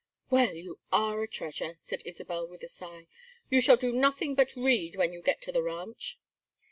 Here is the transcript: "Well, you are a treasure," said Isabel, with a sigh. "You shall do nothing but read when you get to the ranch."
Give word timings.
"Well, 0.31 0.55
you 0.55 0.79
are 0.91 1.21
a 1.21 1.27
treasure," 1.27 1.75
said 1.77 2.01
Isabel, 2.05 2.47
with 2.47 2.63
a 2.63 2.67
sigh. 2.67 3.05
"You 3.51 3.61
shall 3.61 3.77
do 3.77 3.91
nothing 3.91 4.33
but 4.33 4.55
read 4.55 4.95
when 4.95 5.13
you 5.13 5.21
get 5.21 5.43
to 5.43 5.51
the 5.51 5.61
ranch." 5.61 6.17